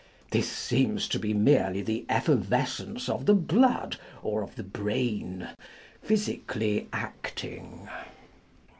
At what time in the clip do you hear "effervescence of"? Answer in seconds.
2.09-3.27